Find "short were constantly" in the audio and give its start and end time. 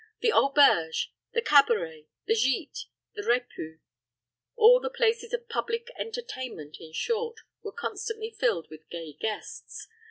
6.91-8.31